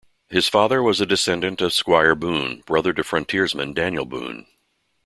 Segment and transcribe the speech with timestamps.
[0.29, 4.47] His father was a descendant of Squire Boone, brother to frontiersman Daniel Boone.